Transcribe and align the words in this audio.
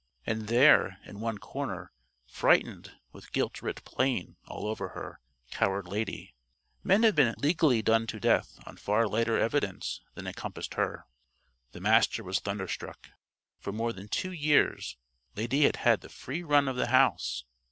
And 0.25 0.47
there, 0.47 0.97
in 1.05 1.19
one 1.19 1.37
corner, 1.37 1.91
frightened, 2.25 2.93
with 3.11 3.31
guilt 3.31 3.61
writ 3.61 3.83
plain 3.85 4.35
all 4.47 4.65
over 4.65 4.87
her, 4.89 5.19
cowered 5.51 5.85
Lady. 5.87 6.33
Men 6.83 7.03
have 7.03 7.13
been 7.13 7.35
"legally" 7.37 7.83
done 7.83 8.07
to 8.07 8.19
death 8.19 8.57
on 8.65 8.77
far 8.77 9.07
lighter 9.07 9.37
evidence 9.37 10.01
than 10.15 10.25
encompassed 10.25 10.73
her. 10.73 11.05
The 11.73 11.81
Master 11.81 12.23
was 12.23 12.39
thunderstruck. 12.39 13.09
For 13.59 13.71
more 13.71 13.93
than 13.93 14.07
two 14.07 14.31
years 14.31 14.97
Lady 15.35 15.65
had 15.65 15.75
had 15.75 16.01
the 16.01 16.09
free 16.09 16.41
run 16.41 16.67
of 16.67 16.77
the 16.77 16.87
house. 16.87 17.43